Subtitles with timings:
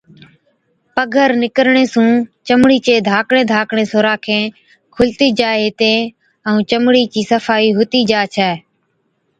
[0.95, 2.09] پگھر نِڪرڻي سُون
[2.47, 4.43] چمڙِي چي ڌاڪڙين ڌاڪڙين سوراخين
[4.95, 5.99] کُلتِي جائي هِتين
[6.47, 8.51] ائُون چمڙِي چِي صفائِي هُتِي جا ڇَي۔